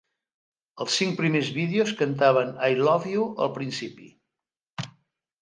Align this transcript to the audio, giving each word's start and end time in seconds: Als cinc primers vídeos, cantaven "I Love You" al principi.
Als 0.85 0.95
cinc 1.01 1.13
primers 1.19 1.51
vídeos, 1.57 1.91
cantaven 1.99 2.49
"I 2.69 2.81
Love 2.81 3.13
You" 3.13 3.29
al 3.47 3.53
principi. 3.61 4.11